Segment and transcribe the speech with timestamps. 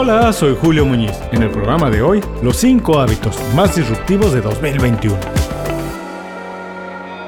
[0.00, 1.10] Hola, soy Julio Muñiz.
[1.32, 5.18] En el programa de hoy, los 5 hábitos más disruptivos de 2021.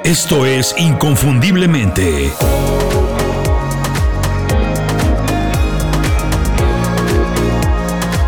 [0.05, 2.31] Esto es Inconfundiblemente.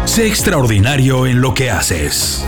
[0.07, 2.45] Sé extraordinario en lo que haces.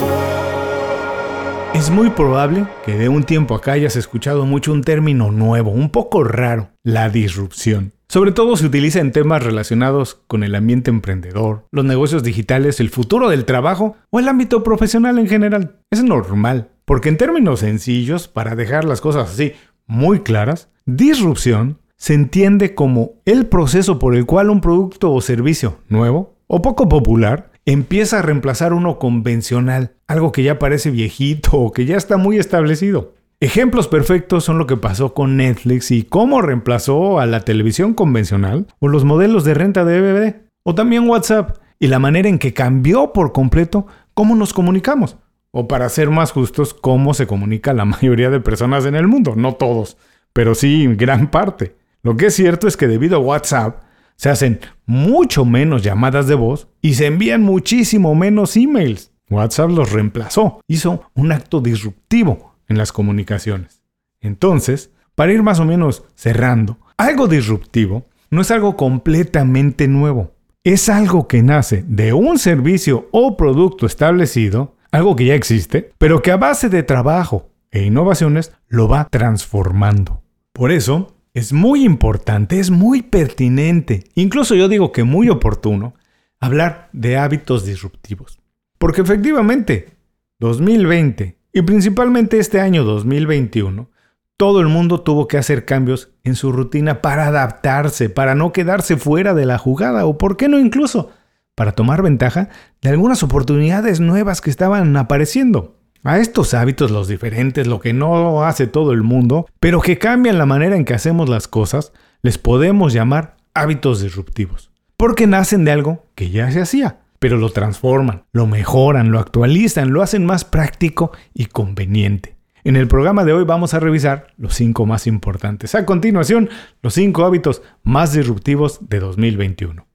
[1.75, 5.91] Es muy probable que de un tiempo acá hayas escuchado mucho un término nuevo, un
[5.91, 7.93] poco raro, la disrupción.
[8.09, 12.91] Sobre todo se utiliza en temas relacionados con el ambiente emprendedor, los negocios digitales, el
[12.91, 15.81] futuro del trabajo o el ámbito profesional en general.
[15.91, 19.54] Es normal, porque en términos sencillos, para dejar las cosas así
[19.87, 25.79] muy claras, disrupción se entiende como el proceso por el cual un producto o servicio
[25.89, 31.73] nuevo o poco popular empieza a reemplazar uno convencional, algo que ya parece viejito o
[31.73, 33.14] que ya está muy establecido.
[33.41, 38.67] Ejemplos perfectos son lo que pasó con Netflix y cómo reemplazó a la televisión convencional
[38.78, 42.55] o los modelos de renta de DVD, o también WhatsApp y la manera en que
[42.55, 45.19] cambió por completo cómo nos comunicamos,
[45.51, 49.35] o para ser más justos, cómo se comunica la mayoría de personas en el mundo,
[49.37, 49.97] no todos,
[50.33, 51.77] pero sí gran parte.
[52.03, 53.83] Lo que es cierto es que debido a WhatsApp,
[54.17, 59.12] se hacen mucho menos llamadas de voz y se envían muchísimo menos emails.
[59.31, 63.83] WhatsApp los reemplazó, hizo un acto disruptivo en las comunicaciones.
[64.20, 70.33] Entonces, para ir más o menos cerrando, algo disruptivo no es algo completamente nuevo.
[70.65, 76.23] Es algo que nace de un servicio o producto establecido, algo que ya existe, pero
[76.23, 80.23] que a base de trabajo e innovaciones lo va transformando.
[80.53, 85.95] Por eso, es muy importante, es muy pertinente, incluso yo digo que muy oportuno,
[86.39, 88.39] hablar de hábitos disruptivos.
[88.79, 89.97] Porque efectivamente,
[90.39, 93.91] 2020 y principalmente este año 2021,
[94.37, 98.97] todo el mundo tuvo que hacer cambios en su rutina para adaptarse, para no quedarse
[98.97, 101.11] fuera de la jugada o, por qué no incluso,
[101.55, 102.48] para tomar ventaja
[102.81, 105.81] de algunas oportunidades nuevas que estaban apareciendo.
[106.07, 110.37] A estos hábitos, los diferentes, lo que no hace todo el mundo, pero que cambian
[110.37, 114.70] la manera en que hacemos las cosas, les podemos llamar hábitos disruptivos.
[114.98, 119.95] Porque nacen de algo que ya se hacía, pero lo transforman, lo mejoran, lo actualizan,
[119.95, 122.37] lo hacen más práctico y conveniente.
[122.64, 125.75] En el programa de hoy vamos a revisar los 5 más importantes.
[125.75, 126.51] A continuación,
[126.83, 129.87] los 5 hábitos más disruptivos de 2021.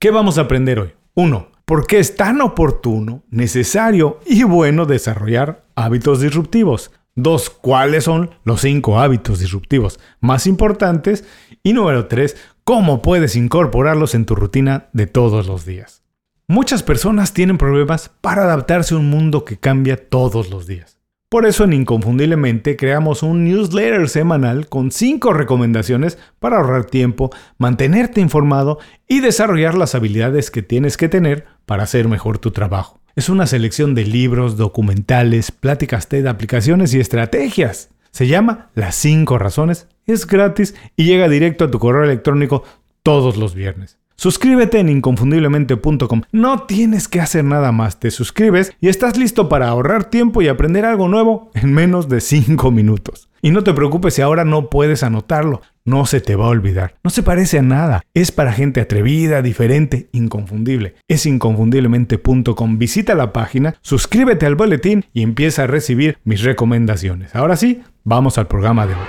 [0.00, 0.94] ¿Qué vamos a aprender hoy?
[1.14, 6.92] 1 por qué es tan oportuno, necesario y bueno desarrollar hábitos disruptivos.
[7.16, 11.24] Dos, ¿cuáles son los cinco hábitos disruptivos más importantes?
[11.64, 16.04] Y número tres, ¿cómo puedes incorporarlos en tu rutina de todos los días?
[16.46, 20.96] Muchas personas tienen problemas para adaptarse a un mundo que cambia todos los días.
[21.28, 28.20] Por eso en Inconfundiblemente creamos un newsletter semanal con 5 recomendaciones para ahorrar tiempo, mantenerte
[28.20, 28.78] informado
[29.08, 33.00] y desarrollar las habilidades que tienes que tener para hacer mejor tu trabajo.
[33.16, 37.90] Es una selección de libros, documentales, pláticas TED, aplicaciones y estrategias.
[38.10, 42.62] Se llama Las 5 razones, es gratis y llega directo a tu correo electrónico
[43.02, 43.98] todos los viernes.
[44.16, 46.22] Suscríbete en inconfundiblemente.com.
[46.32, 48.00] No tienes que hacer nada más.
[48.00, 52.20] Te suscribes y estás listo para ahorrar tiempo y aprender algo nuevo en menos de
[52.20, 53.28] 5 minutos.
[53.42, 55.60] Y no te preocupes si ahora no puedes anotarlo.
[55.84, 56.96] No se te va a olvidar.
[57.04, 58.02] No se parece a nada.
[58.14, 60.94] Es para gente atrevida, diferente, inconfundible.
[61.06, 62.78] Es inconfundiblemente.com.
[62.78, 67.36] Visita la página, suscríbete al boletín y empieza a recibir mis recomendaciones.
[67.36, 69.00] Ahora sí, vamos al programa de hoy.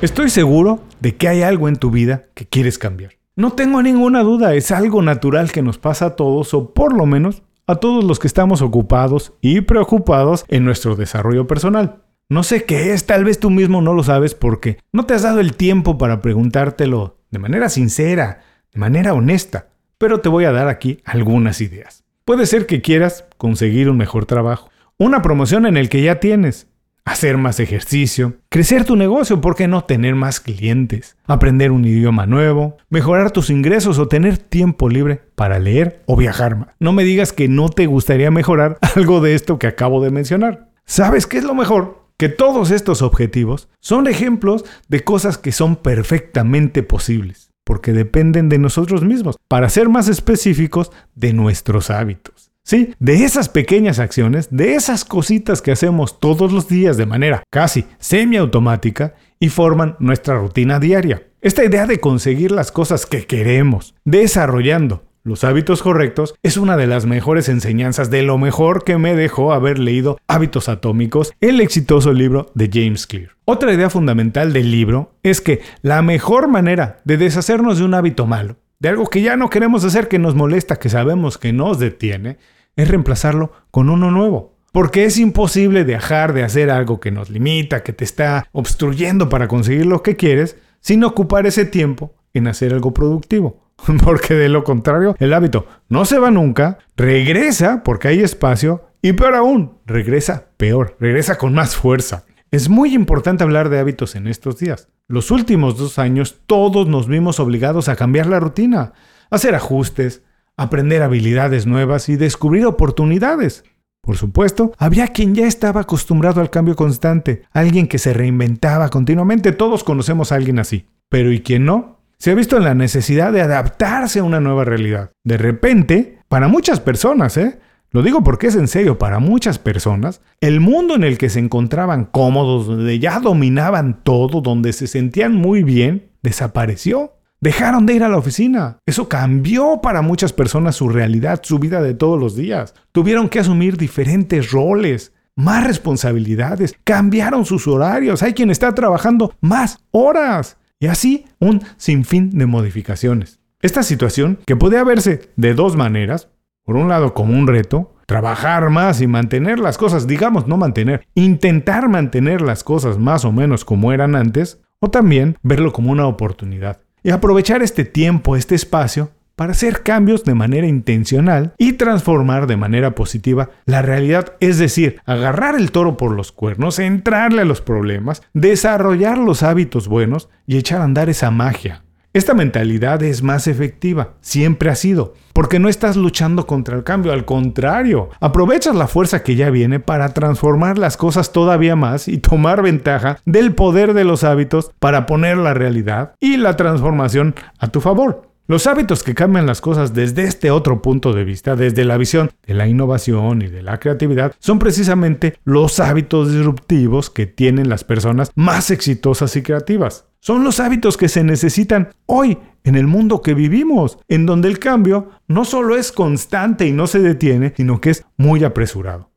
[0.00, 3.12] Estoy seguro de que hay algo en tu vida que quieres cambiar.
[3.36, 7.06] No tengo ninguna duda, es algo natural que nos pasa a todos o por lo
[7.06, 12.02] menos a todos los que estamos ocupados y preocupados en nuestro desarrollo personal.
[12.28, 15.22] No sé qué es, tal vez tú mismo no lo sabes porque no te has
[15.22, 19.68] dado el tiempo para preguntártelo de manera sincera, de manera honesta,
[19.98, 22.04] pero te voy a dar aquí algunas ideas.
[22.24, 26.68] Puede ser que quieras conseguir un mejor trabajo, una promoción en el que ya tienes,
[27.10, 31.16] hacer más ejercicio, crecer tu negocio, ¿por qué no tener más clientes?
[31.26, 36.56] Aprender un idioma nuevo, mejorar tus ingresos o tener tiempo libre para leer o viajar
[36.56, 36.68] más.
[36.78, 40.70] No me digas que no te gustaría mejorar algo de esto que acabo de mencionar.
[40.86, 42.06] ¿Sabes qué es lo mejor?
[42.16, 48.58] Que todos estos objetivos son ejemplos de cosas que son perfectamente posibles, porque dependen de
[48.58, 52.49] nosotros mismos, para ser más específicos, de nuestros hábitos.
[52.70, 57.84] De esas pequeñas acciones, de esas cositas que hacemos todos los días de manera casi
[57.98, 61.24] semiautomática y forman nuestra rutina diaria.
[61.40, 66.86] Esta idea de conseguir las cosas que queremos, desarrollando los hábitos correctos, es una de
[66.86, 72.12] las mejores enseñanzas de lo mejor que me dejó haber leído Hábitos Atómicos, el exitoso
[72.12, 73.30] libro de James Clear.
[73.44, 78.26] Otra idea fundamental del libro es que la mejor manera de deshacernos de un hábito
[78.26, 81.78] malo de algo que ya no queremos hacer, que nos molesta, que sabemos que nos
[81.78, 82.38] detiene,
[82.80, 84.56] es reemplazarlo con uno nuevo.
[84.72, 89.48] Porque es imposible dejar de hacer algo que nos limita, que te está obstruyendo para
[89.48, 93.70] conseguir lo que quieres, sin ocupar ese tiempo en hacer algo productivo.
[94.04, 99.14] Porque de lo contrario, el hábito no se va nunca, regresa porque hay espacio y
[99.14, 102.24] peor aún, regresa peor, regresa con más fuerza.
[102.50, 104.88] Es muy importante hablar de hábitos en estos días.
[105.06, 108.92] Los últimos dos años todos nos vimos obligados a cambiar la rutina,
[109.30, 110.22] hacer ajustes,
[110.62, 113.64] aprender habilidades nuevas y descubrir oportunidades.
[114.02, 119.52] Por supuesto, había quien ya estaba acostumbrado al cambio constante, alguien que se reinventaba continuamente,
[119.52, 120.86] todos conocemos a alguien así.
[121.08, 122.00] Pero ¿y quien no?
[122.18, 125.12] Se ha visto en la necesidad de adaptarse a una nueva realidad.
[125.24, 127.58] De repente, para muchas personas, ¿eh?
[127.92, 131.40] Lo digo porque es en serio, para muchas personas, el mundo en el que se
[131.40, 137.14] encontraban cómodos, donde ya dominaban todo, donde se sentían muy bien, desapareció.
[137.42, 138.76] Dejaron de ir a la oficina.
[138.84, 142.74] Eso cambió para muchas personas su realidad, su vida de todos los días.
[142.92, 148.22] Tuvieron que asumir diferentes roles, más responsabilidades, cambiaron sus horarios.
[148.22, 150.58] Hay quien está trabajando más horas.
[150.78, 153.40] Y así un sinfín de modificaciones.
[153.62, 156.28] Esta situación, que puede verse de dos maneras,
[156.62, 161.06] por un lado como un reto, trabajar más y mantener las cosas, digamos no mantener,
[161.14, 166.06] intentar mantener las cosas más o menos como eran antes, o también verlo como una
[166.06, 169.10] oportunidad y aprovechar este tiempo, este espacio,
[169.40, 175.00] para hacer cambios de manera intencional y transformar de manera positiva la realidad, es decir,
[175.06, 180.58] agarrar el toro por los cuernos, entrarle a los problemas, desarrollar los hábitos buenos y
[180.58, 181.84] echar a andar esa magia.
[182.12, 187.12] Esta mentalidad es más efectiva, siempre ha sido, porque no estás luchando contra el cambio,
[187.12, 192.18] al contrario, aprovechas la fuerza que ya viene para transformar las cosas todavía más y
[192.18, 197.68] tomar ventaja del poder de los hábitos para poner la realidad y la transformación a
[197.68, 198.22] tu favor.
[198.48, 202.32] Los hábitos que cambian las cosas desde este otro punto de vista, desde la visión
[202.44, 207.84] de la innovación y de la creatividad, son precisamente los hábitos disruptivos que tienen las
[207.84, 210.09] personas más exitosas y creativas.
[210.22, 214.58] Son los hábitos que se necesitan hoy en el mundo que vivimos, en donde el
[214.58, 219.10] cambio no solo es constante y no se detiene, sino que es muy apresurado.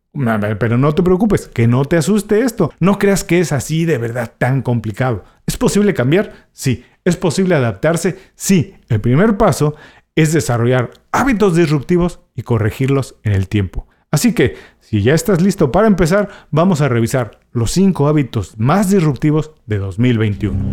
[0.60, 2.72] Pero no te preocupes, que no te asuste esto.
[2.80, 5.26] No creas que es así de verdad tan complicado.
[5.46, 6.48] ¿Es posible cambiar?
[6.54, 6.86] Sí.
[7.04, 8.18] ¿Es posible adaptarse?
[8.36, 8.76] Sí.
[8.88, 9.76] El primer paso
[10.16, 13.88] es desarrollar hábitos disruptivos y corregirlos en el tiempo.
[14.14, 18.92] Así que, si ya estás listo para empezar, vamos a revisar los 5 hábitos más
[18.92, 20.64] disruptivos de 2021.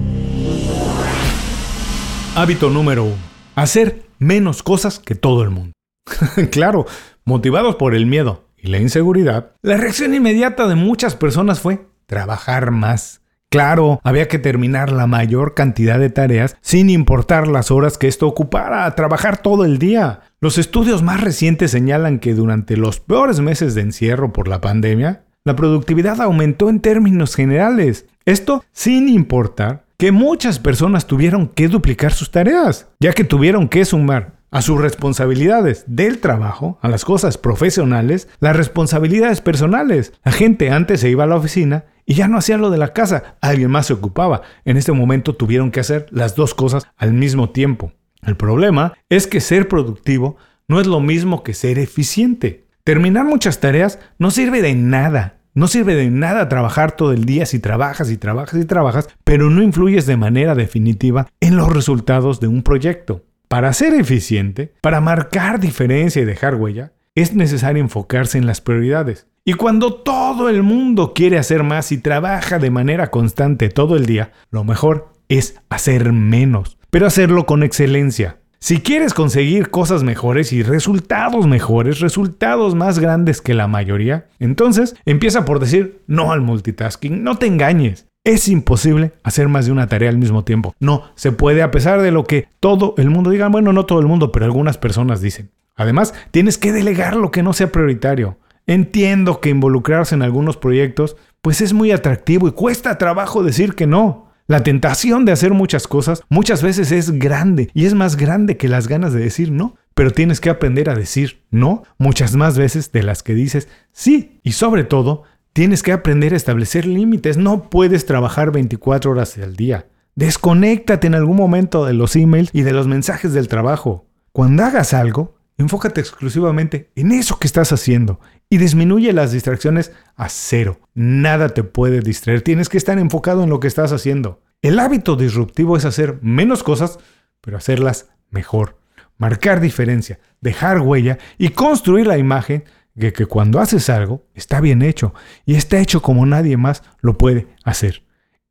[2.37, 3.15] Hábito número 1.
[3.55, 5.73] Hacer menos cosas que todo el mundo.
[6.51, 6.85] claro,
[7.25, 12.73] motivados por el miedo y la inseguridad, la reacción inmediata de muchas personas fue trabajar
[12.73, 13.20] más.
[13.51, 18.29] Claro, había que terminar la mayor cantidad de tareas sin importar las horas que esto
[18.29, 20.21] ocupara, trabajar todo el día.
[20.41, 25.25] Los estudios más recientes señalan que durante los peores meses de encierro por la pandemia,
[25.43, 28.07] la productividad aumentó en términos generales.
[28.25, 33.85] Esto sin importar que muchas personas tuvieron que duplicar sus tareas, ya que tuvieron que
[33.85, 40.13] sumar a sus responsabilidades del trabajo, a las cosas profesionales, las responsabilidades personales.
[40.25, 42.93] La gente antes se iba a la oficina y ya no hacía lo de la
[42.93, 44.43] casa, alguien más se ocupaba.
[44.65, 47.93] En este momento tuvieron que hacer las dos cosas al mismo tiempo.
[48.27, 50.37] El problema es que ser productivo
[50.67, 52.67] no es lo mismo que ser eficiente.
[52.83, 55.37] Terminar muchas tareas no sirve de nada.
[55.55, 59.49] No sirve de nada trabajar todo el día si trabajas y trabajas y trabajas, pero
[59.49, 63.25] no influyes de manera definitiva en los resultados de un proyecto.
[63.47, 69.29] Para ser eficiente, para marcar diferencia y dejar huella, es necesario enfocarse en las prioridades.
[69.51, 74.07] Y cuando todo el mundo quiere hacer más y trabaja de manera constante todo el
[74.07, 78.37] día, lo mejor es hacer menos, pero hacerlo con excelencia.
[78.61, 84.95] Si quieres conseguir cosas mejores y resultados mejores, resultados más grandes que la mayoría, entonces
[85.05, 88.07] empieza por decir no al multitasking, no te engañes.
[88.23, 90.77] Es imposible hacer más de una tarea al mismo tiempo.
[90.79, 93.99] No, se puede a pesar de lo que todo el mundo diga, bueno, no todo
[93.99, 95.51] el mundo, pero algunas personas dicen.
[95.75, 98.37] Además, tienes que delegar lo que no sea prioritario.
[98.67, 103.87] Entiendo que involucrarse en algunos proyectos pues es muy atractivo y cuesta trabajo decir que
[103.87, 104.31] no.
[104.47, 108.69] La tentación de hacer muchas cosas muchas veces es grande y es más grande que
[108.69, 109.77] las ganas de decir no.
[109.95, 114.41] Pero tienes que aprender a decir no muchas más veces de las que dices sí.
[114.43, 117.37] Y sobre todo, tienes que aprender a establecer límites.
[117.37, 119.87] No puedes trabajar 24 horas al día.
[120.17, 124.07] Desconéctate en algún momento de los emails y de los mensajes del trabajo.
[124.33, 130.31] Cuando hagas algo, Enfócate exclusivamente en eso que estás haciendo y disminuye las distracciones a
[130.31, 130.81] cero.
[130.95, 134.41] Nada te puede distraer, tienes que estar enfocado en lo que estás haciendo.
[134.63, 136.99] El hábito disruptivo es hacer menos cosas,
[137.43, 138.79] pero hacerlas mejor.
[139.19, 142.65] marcar diferencia, dejar huella y construir la imagen
[142.95, 145.13] de que cuando haces algo está bien hecho
[145.45, 148.03] y está hecho como nadie más lo puede hacer.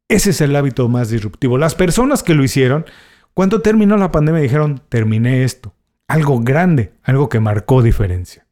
[0.07, 1.57] Ese es el hábito más disruptivo.
[1.57, 2.85] Las personas que lo hicieron,
[3.33, 5.73] cuando terminó la pandemia dijeron, terminé esto.
[6.09, 8.47] Algo grande, algo que marcó diferencia.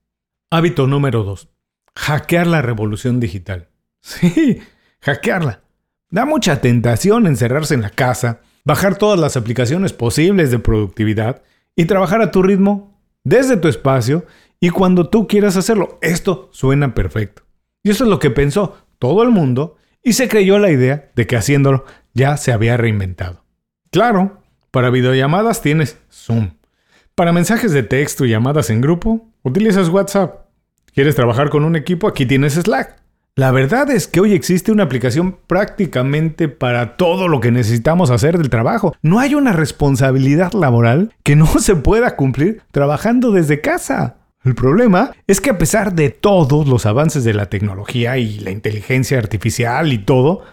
[0.52, 1.50] Hábito número 2.
[1.96, 3.70] Hackear la revolución digital.
[4.00, 4.60] Sí,
[5.02, 5.64] hackearla.
[6.12, 11.42] Da mucha tentación encerrarse en la casa, bajar todas las aplicaciones posibles de productividad
[11.76, 14.26] y trabajar a tu ritmo desde tu espacio
[14.60, 15.98] y cuando tú quieras hacerlo.
[16.02, 17.42] Esto suena perfecto.
[17.82, 21.26] Y eso es lo que pensó todo el mundo y se creyó la idea de
[21.26, 23.44] que haciéndolo ya se había reinventado.
[23.90, 26.57] Claro, para videollamadas tienes Zoom.
[27.18, 30.46] Para mensajes de texto y llamadas en grupo, utilizas WhatsApp.
[30.94, 32.08] ¿Quieres trabajar con un equipo?
[32.08, 32.96] Aquí tienes Slack.
[33.36, 38.38] La verdad es que hoy existe una aplicación prácticamente para todo lo que necesitamos hacer
[38.38, 38.96] del trabajo.
[39.02, 44.18] No hay una responsabilidad laboral que no se pueda cumplir trabajando desde casa.
[44.44, 48.52] El problema es que a pesar de todos los avances de la tecnología y la
[48.52, 50.44] inteligencia artificial y todo,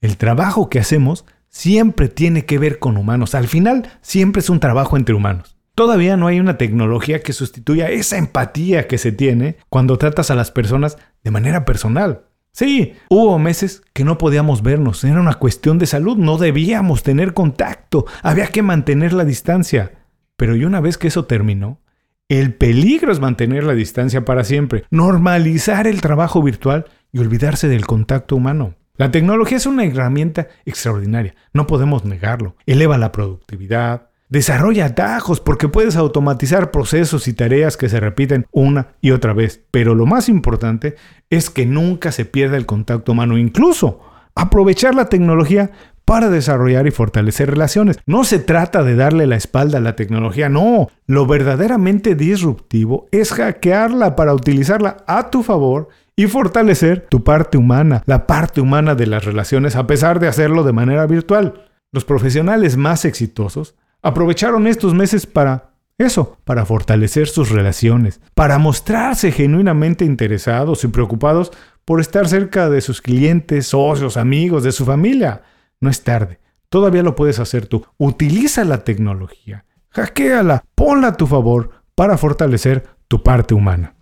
[0.00, 3.34] el trabajo que hacemos siempre tiene que ver con humanos.
[3.34, 5.53] Al final, siempre es un trabajo entre humanos.
[5.74, 10.36] Todavía no hay una tecnología que sustituya esa empatía que se tiene cuando tratas a
[10.36, 12.26] las personas de manera personal.
[12.52, 17.34] Sí, hubo meses que no podíamos vernos, era una cuestión de salud, no debíamos tener
[17.34, 19.90] contacto, había que mantener la distancia.
[20.36, 21.80] Pero y una vez que eso terminó,
[22.28, 27.86] el peligro es mantener la distancia para siempre, normalizar el trabajo virtual y olvidarse del
[27.86, 28.76] contacto humano.
[28.96, 32.54] La tecnología es una herramienta extraordinaria, no podemos negarlo.
[32.66, 38.88] Eleva la productividad, Desarrolla atajos porque puedes automatizar procesos y tareas que se repiten una
[39.00, 39.62] y otra vez.
[39.70, 40.96] Pero lo más importante
[41.30, 43.38] es que nunca se pierda el contacto humano.
[43.38, 44.00] Incluso
[44.34, 45.70] aprovechar la tecnología
[46.04, 48.00] para desarrollar y fortalecer relaciones.
[48.06, 50.88] No se trata de darle la espalda a la tecnología, no.
[51.06, 58.02] Lo verdaderamente disruptivo es hackearla para utilizarla a tu favor y fortalecer tu parte humana,
[58.06, 61.70] la parte humana de las relaciones, a pesar de hacerlo de manera virtual.
[61.92, 69.32] Los profesionales más exitosos aprovecharon estos meses para eso, para fortalecer sus relaciones, para mostrarse
[69.32, 71.52] genuinamente interesados y preocupados
[71.84, 75.42] por estar cerca de sus clientes, socios, amigos, de su familia.
[75.80, 77.86] No es tarde, todavía lo puedes hacer tú.
[77.96, 83.94] Utiliza la tecnología, hackeala, ponla a tu favor para fortalecer tu parte humana.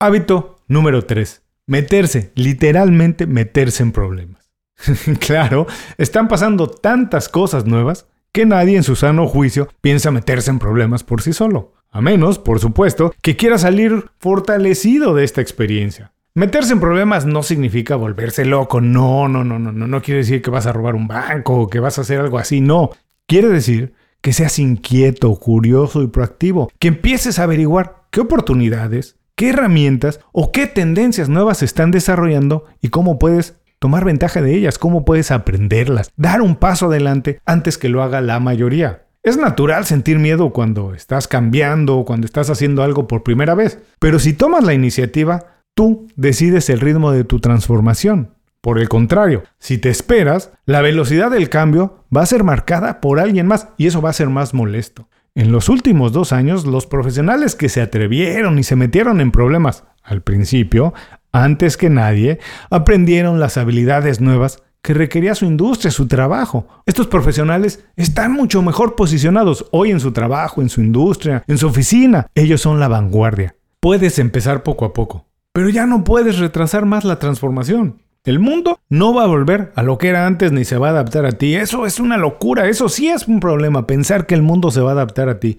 [0.00, 1.42] Hábito número 3.
[1.66, 4.50] Meterse, literalmente meterse en problemas.
[5.20, 10.58] claro, están pasando tantas cosas nuevas que nadie en su sano juicio piensa meterse en
[10.58, 11.74] problemas por sí solo.
[11.92, 16.12] A menos, por supuesto, que quiera salir fortalecido de esta experiencia.
[16.34, 18.80] Meterse en problemas no significa volverse loco.
[18.80, 19.86] No, no, no, no, no.
[19.86, 22.38] No quiere decir que vas a robar un banco o que vas a hacer algo
[22.38, 22.60] así.
[22.60, 22.90] No.
[23.28, 26.72] Quiere decir que seas inquieto, curioso y proactivo.
[26.80, 32.64] Que empieces a averiguar qué oportunidades, qué herramientas o qué tendencias nuevas se están desarrollando
[32.82, 37.76] y cómo puedes tomar ventaja de ellas, cómo puedes aprenderlas, dar un paso adelante antes
[37.76, 39.02] que lo haga la mayoría.
[39.22, 43.78] Es natural sentir miedo cuando estás cambiando o cuando estás haciendo algo por primera vez,
[43.98, 48.30] pero si tomas la iniciativa, tú decides el ritmo de tu transformación.
[48.62, 53.20] Por el contrario, si te esperas, la velocidad del cambio va a ser marcada por
[53.20, 55.10] alguien más y eso va a ser más molesto.
[55.34, 59.84] En los últimos dos años, los profesionales que se atrevieron y se metieron en problemas
[60.02, 60.94] al principio
[61.34, 62.38] antes que nadie,
[62.70, 66.68] aprendieron las habilidades nuevas que requería su industria, su trabajo.
[66.86, 71.66] Estos profesionales están mucho mejor posicionados hoy en su trabajo, en su industria, en su
[71.66, 72.28] oficina.
[72.36, 73.56] Ellos son la vanguardia.
[73.80, 78.00] Puedes empezar poco a poco, pero ya no puedes retrasar más la transformación.
[78.24, 80.90] El mundo no va a volver a lo que era antes ni se va a
[80.90, 81.56] adaptar a ti.
[81.56, 84.90] Eso es una locura, eso sí es un problema, pensar que el mundo se va
[84.90, 85.58] a adaptar a ti.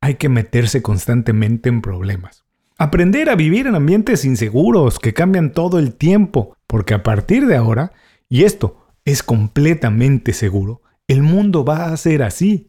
[0.00, 2.45] Hay que meterse constantemente en problemas.
[2.78, 7.56] Aprender a vivir en ambientes inseguros que cambian todo el tiempo, porque a partir de
[7.56, 7.92] ahora,
[8.28, 12.68] y esto es completamente seguro, el mundo va a ser así,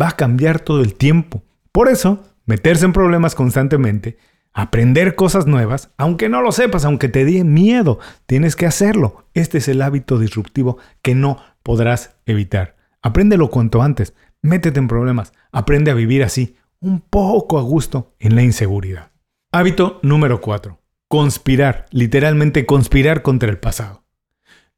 [0.00, 1.42] va a cambiar todo el tiempo.
[1.72, 4.16] Por eso, meterse en problemas constantemente,
[4.52, 9.24] aprender cosas nuevas, aunque no lo sepas, aunque te dé miedo, tienes que hacerlo.
[9.34, 12.76] Este es el hábito disruptivo que no podrás evitar.
[13.02, 18.36] Apréndelo cuanto antes, métete en problemas, aprende a vivir así, un poco a gusto en
[18.36, 19.10] la inseguridad.
[19.50, 20.78] Hábito número 4.
[21.08, 24.04] Conspirar, literalmente conspirar contra el pasado.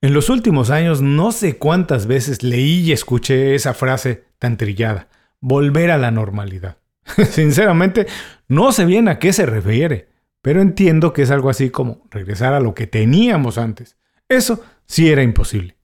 [0.00, 5.08] En los últimos años no sé cuántas veces leí y escuché esa frase tan trillada,
[5.40, 6.76] volver a la normalidad.
[7.30, 8.06] Sinceramente,
[8.46, 10.10] no sé bien a qué se refiere,
[10.40, 13.96] pero entiendo que es algo así como regresar a lo que teníamos antes.
[14.28, 15.78] Eso sí era imposible.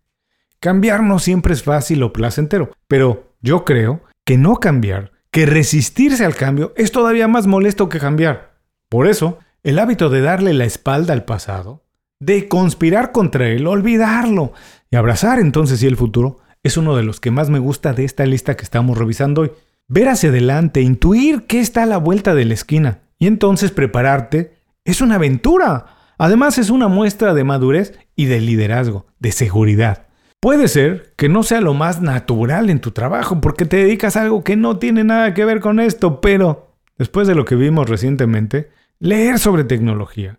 [0.61, 6.25] Cambiar no siempre es fácil o placentero, pero yo creo que no cambiar que resistirse
[6.25, 8.56] al cambio es todavía más molesto que cambiar.
[8.89, 11.83] Por eso, el hábito de darle la espalda al pasado,
[12.21, 14.53] de conspirar contra él, olvidarlo
[14.91, 18.05] y abrazar entonces sí el futuro, es uno de los que más me gusta de
[18.05, 19.53] esta lista que estamos revisando hoy.
[19.89, 24.55] Ver hacia adelante, intuir qué está a la vuelta de la esquina y entonces prepararte
[24.85, 25.87] es una aventura.
[26.19, 30.07] Además es una muestra de madurez y de liderazgo, de seguridad.
[30.41, 34.23] Puede ser que no sea lo más natural en tu trabajo porque te dedicas a
[34.23, 37.89] algo que no tiene nada que ver con esto, pero después de lo que vimos
[37.89, 40.39] recientemente, leer sobre tecnología,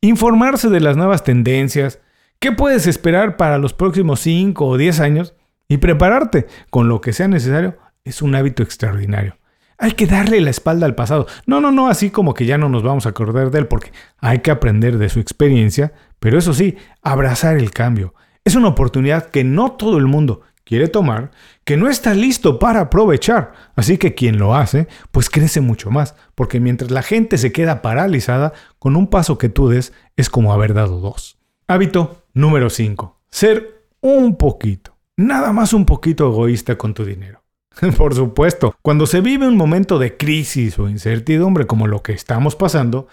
[0.00, 2.00] informarse de las nuevas tendencias,
[2.38, 5.34] qué puedes esperar para los próximos 5 o 10 años
[5.68, 9.36] y prepararte con lo que sea necesario es un hábito extraordinario.
[9.78, 11.26] Hay que darle la espalda al pasado.
[11.46, 13.92] No, no, no, así como que ya no nos vamos a acordar de él porque
[14.18, 18.14] hay que aprender de su experiencia, pero eso sí, abrazar el cambio.
[18.44, 21.32] Es una oportunidad que no todo el mundo quiere tomar,
[21.64, 23.54] que no está listo para aprovechar.
[23.74, 27.82] Así que quien lo hace, pues crece mucho más, porque mientras la gente se queda
[27.82, 31.38] paralizada, con un paso que tú des es como haber dado dos.
[31.66, 33.20] Hábito número 5.
[33.32, 37.42] Ser un poquito, nada más un poquito egoísta con tu dinero.
[37.96, 42.54] Por supuesto, cuando se vive un momento de crisis o incertidumbre como lo que estamos
[42.54, 43.08] pasando,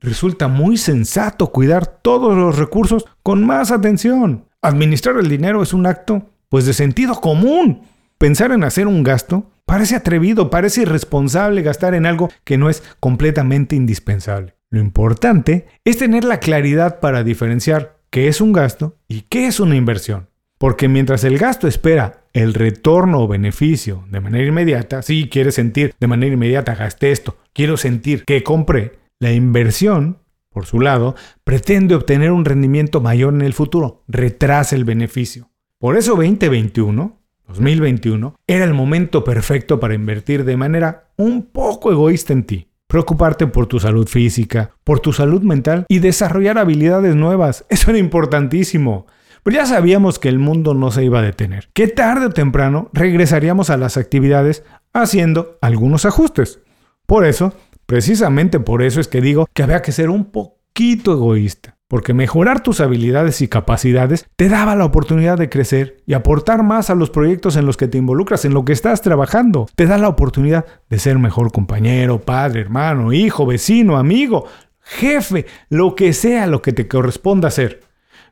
[0.00, 4.46] resulta muy sensato cuidar todos los recursos con más atención.
[4.62, 7.80] Administrar el dinero es un acto, pues, de sentido común.
[8.18, 12.82] Pensar en hacer un gasto parece atrevido, parece irresponsable gastar en algo que no es
[13.00, 14.54] completamente indispensable.
[14.68, 19.60] Lo importante es tener la claridad para diferenciar qué es un gasto y qué es
[19.60, 20.28] una inversión.
[20.58, 25.94] Porque mientras el gasto espera el retorno o beneficio de manera inmediata, si quieres sentir
[25.98, 30.18] de manera inmediata, gasté esto, quiero sentir que compré, la inversión,
[30.50, 35.48] por su lado, pretende obtener un rendimiento mayor en el futuro, retrasa el beneficio.
[35.82, 42.32] Por eso 2021, 2021, era el momento perfecto para invertir de manera un poco egoísta
[42.32, 42.68] en ti.
[42.86, 47.64] Preocuparte por tu salud física, por tu salud mental y desarrollar habilidades nuevas.
[47.68, 49.08] Eso era importantísimo.
[49.42, 52.88] Pero ya sabíamos que el mundo no se iba a detener, que tarde o temprano
[52.92, 56.60] regresaríamos a las actividades haciendo algunos ajustes.
[57.06, 57.54] Por eso,
[57.86, 62.62] precisamente por eso es que digo que había que ser un poquito egoísta, porque mejorar
[62.62, 67.10] tus habilidades y capacidades te daba la oportunidad de crecer y aportar más a los
[67.10, 69.66] proyectos en los que te involucras, en lo que estás trabajando.
[69.76, 74.46] Te da la oportunidad de ser mejor compañero, padre, hermano, hijo, vecino, amigo,
[74.80, 77.82] jefe, lo que sea lo que te corresponda hacer.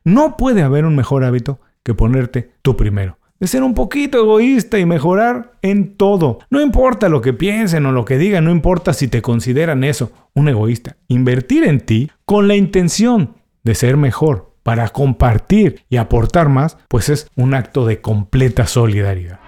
[0.05, 3.19] No puede haber un mejor hábito que ponerte tú primero.
[3.41, 6.39] De ser un poquito egoísta y mejorar en todo.
[6.49, 10.13] No importa lo que piensen o lo que digan, no importa si te consideran eso,
[10.33, 10.97] un egoísta.
[11.09, 17.09] Invertir en ti con la intención de ser mejor, para compartir y aportar más, pues
[17.09, 19.41] es un acto de completa solidaridad.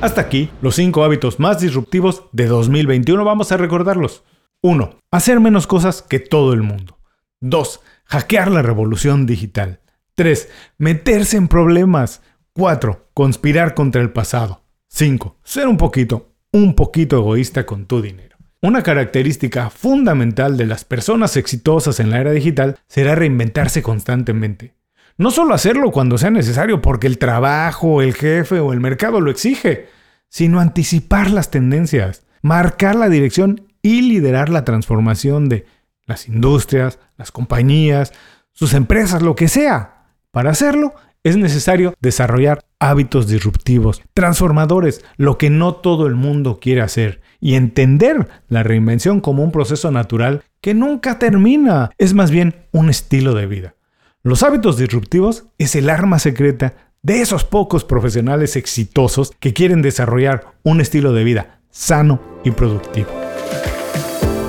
[0.00, 3.24] Hasta aquí los 5 hábitos más disruptivos de 2021.
[3.24, 4.24] Vamos a recordarlos.
[4.60, 4.96] 1.
[5.12, 6.98] Hacer menos cosas que todo el mundo.
[7.40, 7.80] 2
[8.12, 9.80] hackear la revolución digital.
[10.16, 10.48] 3.
[10.76, 12.20] Meterse en problemas.
[12.52, 13.08] 4.
[13.14, 14.64] Conspirar contra el pasado.
[14.88, 15.38] 5.
[15.42, 18.31] Ser un poquito, un poquito egoísta con tu dinero.
[18.64, 24.76] Una característica fundamental de las personas exitosas en la era digital será reinventarse constantemente.
[25.18, 29.32] No solo hacerlo cuando sea necesario porque el trabajo, el jefe o el mercado lo
[29.32, 29.88] exige,
[30.28, 35.66] sino anticipar las tendencias, marcar la dirección y liderar la transformación de
[36.06, 38.12] las industrias, las compañías,
[38.52, 40.04] sus empresas, lo que sea.
[40.30, 40.94] Para hacerlo
[41.24, 47.56] es necesario desarrollar hábitos disruptivos, transformadores, lo que no todo el mundo quiere hacer, y
[47.56, 53.34] entender la reinvención como un proceso natural que nunca termina, es más bien un estilo
[53.34, 53.74] de vida.
[54.22, 60.54] Los hábitos disruptivos es el arma secreta de esos pocos profesionales exitosos que quieren desarrollar
[60.62, 63.21] un estilo de vida sano y productivo.